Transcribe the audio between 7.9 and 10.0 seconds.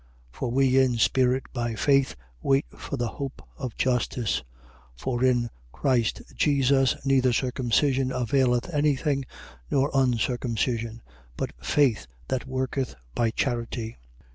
availeth any thing nor